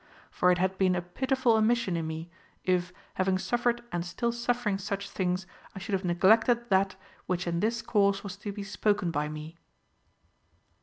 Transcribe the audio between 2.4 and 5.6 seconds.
if, having suffered and still suffering such things,